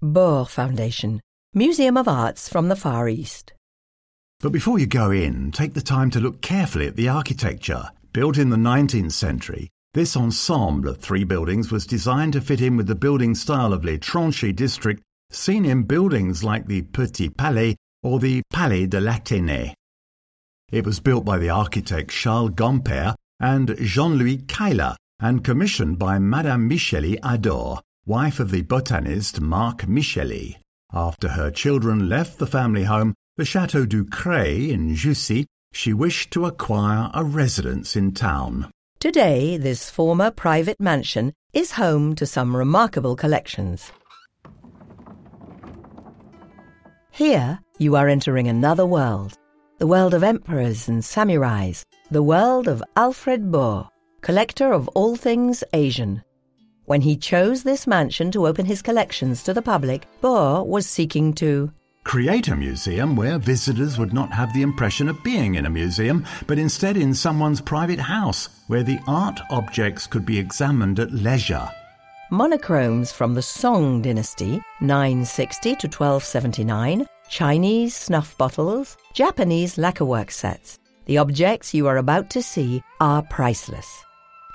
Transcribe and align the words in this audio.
Baur 0.00 0.46
Foundation, 0.46 1.20
Museum 1.54 1.96
of 1.96 2.06
Arts 2.06 2.48
from 2.48 2.68
the 2.68 2.76
Far 2.76 3.08
East. 3.08 3.52
But 4.38 4.52
before 4.52 4.78
you 4.78 4.86
go 4.86 5.10
in, 5.10 5.50
take 5.50 5.74
the 5.74 5.80
time 5.80 6.08
to 6.10 6.20
look 6.20 6.40
carefully 6.40 6.86
at 6.86 6.94
the 6.94 7.08
architecture. 7.08 7.90
Built 8.12 8.38
in 8.38 8.50
the 8.50 8.56
19th 8.56 9.10
century, 9.10 9.70
this 9.94 10.16
ensemble 10.16 10.88
of 10.90 10.98
three 10.98 11.24
buildings 11.24 11.72
was 11.72 11.84
designed 11.84 12.34
to 12.34 12.40
fit 12.40 12.60
in 12.60 12.76
with 12.76 12.86
the 12.86 12.94
building 12.94 13.34
style 13.34 13.72
of 13.72 13.84
Les 13.84 13.98
Tranchées 13.98 14.54
district, 14.54 15.02
seen 15.30 15.64
in 15.64 15.82
buildings 15.82 16.44
like 16.44 16.66
the 16.66 16.82
Petit 16.82 17.30
Palais 17.30 17.74
or 18.04 18.20
the 18.20 18.42
Palais 18.52 18.86
de 18.86 19.00
l'Athénée. 19.00 19.74
It 20.70 20.86
was 20.86 21.00
built 21.00 21.24
by 21.24 21.38
the 21.38 21.50
architect 21.50 22.10
Charles 22.10 22.50
Gamper 22.50 23.16
and 23.40 23.74
Jean-Louis 23.80 24.38
Cayla 24.46 24.94
and 25.18 25.42
commissioned 25.42 25.98
by 25.98 26.20
Madame 26.20 26.70
Micheli 26.70 27.18
Ador, 27.24 27.80
wife 28.08 28.40
of 28.40 28.50
the 28.50 28.62
botanist 28.62 29.38
Marc 29.38 29.82
Micheli. 29.82 30.56
After 30.94 31.28
her 31.28 31.50
children 31.50 32.08
left 32.08 32.38
the 32.38 32.46
family 32.46 32.84
home, 32.84 33.12
the 33.36 33.44
Chateau 33.44 33.84
du 33.84 34.06
Crest 34.06 34.70
in 34.70 34.94
Jussy, 34.94 35.46
she 35.74 35.92
wished 35.92 36.30
to 36.30 36.46
acquire 36.46 37.10
a 37.12 37.22
residence 37.22 37.96
in 37.96 38.12
town. 38.12 38.70
Today, 38.98 39.58
this 39.58 39.90
former 39.90 40.30
private 40.30 40.80
mansion 40.80 41.34
is 41.52 41.72
home 41.72 42.14
to 42.14 42.24
some 42.24 42.56
remarkable 42.56 43.14
collections. 43.14 43.92
Here, 47.10 47.58
you 47.78 47.94
are 47.94 48.08
entering 48.08 48.48
another 48.48 48.86
world, 48.86 49.34
the 49.76 49.86
world 49.86 50.14
of 50.14 50.22
emperors 50.22 50.88
and 50.88 51.02
samurais, 51.02 51.82
the 52.10 52.22
world 52.22 52.68
of 52.68 52.82
Alfred 52.96 53.52
Baur, 53.52 53.90
collector 54.22 54.72
of 54.72 54.88
all 54.88 55.14
things 55.14 55.62
Asian. 55.74 56.22
When 56.88 57.02
he 57.02 57.18
chose 57.18 57.62
this 57.62 57.86
mansion 57.86 58.30
to 58.30 58.46
open 58.46 58.64
his 58.64 58.80
collections 58.80 59.42
to 59.42 59.52
the 59.52 59.60
public, 59.60 60.06
Baur 60.22 60.64
was 60.64 60.86
seeking 60.86 61.34
to 61.34 61.70
Create 62.02 62.48
a 62.48 62.56
museum 62.56 63.14
where 63.14 63.38
visitors 63.38 63.98
would 63.98 64.14
not 64.14 64.32
have 64.32 64.54
the 64.54 64.62
impression 64.62 65.06
of 65.10 65.22
being 65.22 65.56
in 65.56 65.66
a 65.66 65.70
museum, 65.70 66.24
but 66.46 66.58
instead 66.58 66.96
in 66.96 67.12
someone's 67.12 67.60
private 67.60 68.00
house, 68.00 68.48
where 68.68 68.82
the 68.82 68.98
art 69.06 69.38
objects 69.50 70.06
could 70.06 70.24
be 70.24 70.38
examined 70.38 70.98
at 70.98 71.12
leisure. 71.12 71.68
monochromes 72.30 73.12
from 73.12 73.34
the 73.34 73.42
Song 73.42 74.00
dynasty, 74.00 74.58
960 74.80 75.76
to 75.76 75.88
1279, 75.88 77.06
Chinese 77.28 77.94
snuff 77.94 78.34
bottles, 78.38 78.96
Japanese 79.12 79.76
lacquerwork 79.76 80.30
sets. 80.30 80.78
The 81.04 81.18
objects 81.18 81.74
you 81.74 81.86
are 81.86 81.98
about 81.98 82.30
to 82.30 82.42
see 82.42 82.82
are 82.98 83.20
priceless. 83.24 84.04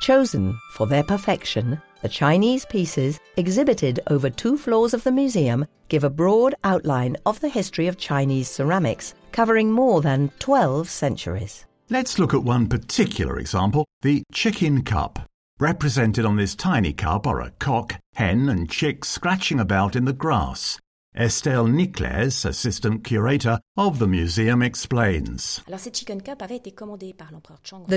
Chosen 0.00 0.58
for 0.72 0.86
their 0.86 1.04
perfection, 1.04 1.78
the 2.02 2.08
Chinese 2.08 2.64
pieces 2.66 3.18
exhibited 3.36 4.00
over 4.08 4.28
two 4.28 4.58
floors 4.58 4.92
of 4.92 5.04
the 5.04 5.12
museum 5.12 5.66
give 5.88 6.04
a 6.04 6.10
broad 6.10 6.54
outline 6.64 7.16
of 7.24 7.40
the 7.40 7.48
history 7.48 7.86
of 7.86 7.96
Chinese 7.96 8.48
ceramics, 8.48 9.14
covering 9.30 9.70
more 9.70 10.00
than 10.02 10.30
12 10.38 10.88
centuries. 10.88 11.64
Let's 11.90 12.18
look 12.18 12.34
at 12.34 12.44
one 12.44 12.68
particular 12.68 13.38
example 13.38 13.86
the 14.02 14.22
chicken 14.32 14.82
cup. 14.82 15.20
Represented 15.60 16.24
on 16.24 16.36
this 16.36 16.54
tiny 16.56 16.92
cup 16.92 17.26
are 17.26 17.40
a 17.40 17.52
cock, 17.58 17.96
hen, 18.14 18.48
and 18.48 18.68
chick 18.68 19.04
scratching 19.04 19.60
about 19.60 19.94
in 19.94 20.04
the 20.04 20.12
grass. 20.12 20.78
Estelle 21.14 21.66
Niklès, 21.66 22.46
assistant 22.46 23.04
curator 23.04 23.60
of 23.76 23.98
the 23.98 24.06
museum, 24.06 24.62
explains. 24.62 25.60
The 25.66 25.76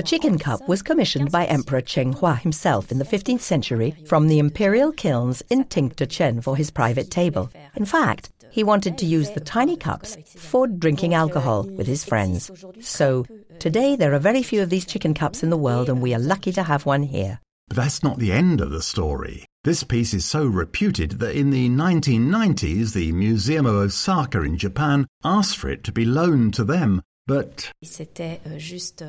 chicken 0.04 0.38
cup 0.38 0.68
was 0.68 0.82
commissioned 0.82 1.32
by 1.32 1.46
Emperor 1.46 1.80
Cheng 1.80 2.12
Hua 2.12 2.34
himself 2.34 2.92
in 2.92 2.98
the 2.98 3.06
15th 3.06 3.40
century 3.40 3.94
from 4.04 4.28
the 4.28 4.38
imperial 4.38 4.92
kilns 4.92 5.42
in 5.48 5.64
Jingdezhen 5.64 6.44
for 6.44 6.56
his 6.56 6.70
private 6.70 7.10
table. 7.10 7.50
In 7.74 7.86
fact, 7.86 8.32
he 8.50 8.62
wanted 8.62 8.98
to 8.98 9.06
use 9.06 9.30
the 9.30 9.40
tiny 9.40 9.78
cups 9.78 10.18
for 10.36 10.66
drinking 10.66 11.14
alcohol 11.14 11.62
with 11.62 11.86
his 11.86 12.04
friends. 12.04 12.50
So, 12.80 13.24
today 13.58 13.96
there 13.96 14.12
are 14.12 14.18
very 14.18 14.42
few 14.42 14.62
of 14.62 14.68
these 14.68 14.84
chicken 14.84 15.14
cups 15.14 15.42
in 15.42 15.48
the 15.48 15.56
world, 15.56 15.88
and 15.88 16.02
we 16.02 16.14
are 16.14 16.18
lucky 16.18 16.52
to 16.52 16.62
have 16.62 16.84
one 16.84 17.02
here. 17.02 17.40
But 17.68 17.76
that's 17.76 18.02
not 18.02 18.18
the 18.18 18.32
end 18.32 18.60
of 18.60 18.70
the 18.70 18.82
story. 18.82 19.44
This 19.64 19.82
piece 19.82 20.14
is 20.14 20.24
so 20.24 20.46
reputed 20.46 21.12
that 21.18 21.34
in 21.34 21.50
the 21.50 21.68
1990s, 21.68 22.92
the 22.92 23.10
Museum 23.12 23.66
of 23.66 23.74
Osaka 23.74 24.42
in 24.42 24.56
Japan 24.56 25.06
asked 25.24 25.56
for 25.56 25.68
it 25.68 25.82
to 25.84 25.92
be 25.92 26.04
loaned 26.04 26.54
to 26.54 26.64
them. 26.64 27.02
But 27.26 27.72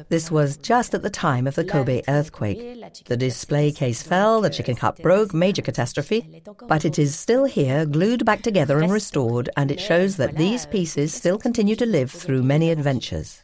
this 0.09 0.31
was 0.31 0.57
just 0.57 0.95
at 0.95 1.03
the 1.03 1.09
time 1.12 1.45
of 1.45 1.53
the 1.53 1.63
Kobe 1.63 2.01
earthquake. 2.07 3.06
The 3.06 3.16
display 3.16 3.72
case 3.72 4.01
fell, 4.01 4.41
the 4.41 4.50
chicken 4.50 4.75
cup 4.75 4.97
broke, 5.03 5.35
major 5.35 5.62
catastrophe. 5.62 6.41
But 6.68 6.84
it 6.84 6.97
is 6.97 7.13
still 7.13 7.45
here, 7.45 7.85
glued 7.85 8.25
back 8.25 8.41
together 8.41 8.79
and 8.79 8.91
restored, 8.91 9.51
and 9.56 9.69
it 9.69 9.79
shows 9.79 10.18
that 10.18 10.35
these 10.35 10.66
pieces 10.66 11.13
still 11.13 11.38
continue 11.38 11.75
to 11.75 11.85
live 11.85 12.09
through 12.09 12.41
many 12.41 12.72
adventures. 12.72 13.44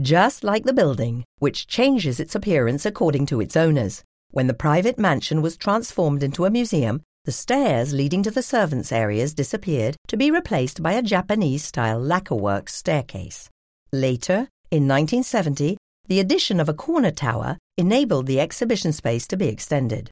Just 0.00 0.42
like 0.42 0.64
the 0.64 0.72
building, 0.72 1.24
which 1.38 1.68
changes 1.68 2.18
its 2.18 2.34
appearance 2.34 2.84
according 2.84 3.26
to 3.26 3.40
its 3.40 3.56
owners. 3.56 4.02
When 4.30 4.46
the 4.46 4.54
private 4.54 4.98
mansion 4.98 5.40
was 5.40 5.56
transformed 5.56 6.22
into 6.22 6.44
a 6.44 6.50
museum, 6.50 7.02
the 7.24 7.32
stairs 7.32 7.92
leading 7.92 8.22
to 8.22 8.30
the 8.30 8.42
servants' 8.42 8.92
areas 8.92 9.34
disappeared 9.34 9.96
to 10.06 10.16
be 10.16 10.30
replaced 10.30 10.82
by 10.82 10.92
a 10.92 11.02
Japanese 11.02 11.64
style 11.64 12.00
lacquerwork 12.00 12.68
staircase. 12.68 13.48
Later, 13.92 14.48
in 14.70 14.86
1970, 14.86 15.78
the 16.06 16.20
addition 16.20 16.60
of 16.60 16.68
a 16.68 16.74
corner 16.74 17.10
tower 17.10 17.56
enabled 17.76 18.26
the 18.26 18.40
exhibition 18.40 18.92
space 18.92 19.26
to 19.28 19.36
be 19.36 19.48
extended. 19.48 20.10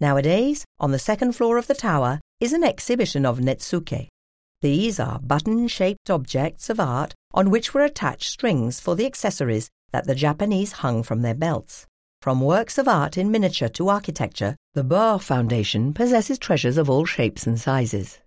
Nowadays, 0.00 0.64
on 0.78 0.90
the 0.90 0.98
second 0.98 1.32
floor 1.32 1.56
of 1.56 1.66
the 1.66 1.74
tower 1.74 2.20
is 2.40 2.52
an 2.52 2.64
exhibition 2.64 3.24
of 3.24 3.38
netsuke. 3.38 4.08
These 4.60 5.00
are 5.00 5.20
button 5.20 5.68
shaped 5.68 6.10
objects 6.10 6.68
of 6.68 6.80
art 6.80 7.14
on 7.32 7.50
which 7.50 7.72
were 7.72 7.84
attached 7.84 8.30
strings 8.30 8.80
for 8.80 8.94
the 8.94 9.06
accessories 9.06 9.68
that 9.92 10.06
the 10.06 10.14
Japanese 10.14 10.72
hung 10.72 11.02
from 11.02 11.22
their 11.22 11.34
belts. 11.34 11.86
From 12.24 12.40
works 12.40 12.78
of 12.78 12.88
art 12.88 13.18
in 13.18 13.30
miniature 13.30 13.68
to 13.74 13.90
architecture, 13.90 14.56
the 14.72 14.82
Baur 14.82 15.20
Foundation 15.20 15.92
possesses 15.92 16.38
treasures 16.38 16.78
of 16.78 16.88
all 16.88 17.04
shapes 17.04 17.46
and 17.46 17.60
sizes. 17.60 18.18